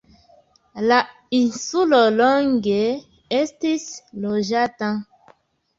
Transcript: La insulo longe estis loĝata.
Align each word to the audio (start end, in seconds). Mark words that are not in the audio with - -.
La 0.91 0.97
insulo 1.39 2.01
longe 2.17 2.81
estis 3.43 3.87
loĝata. 4.27 4.93